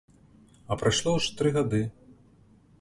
А 0.71 0.77
прайшло 0.83 1.13
ўжо 1.19 1.37
тры 1.43 1.53
гады! 1.61 1.85